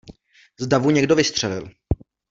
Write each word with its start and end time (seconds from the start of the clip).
Z 0.59 0.67
davu 0.67 0.91
někdo 0.91 1.15
vystřelil. 1.15 1.69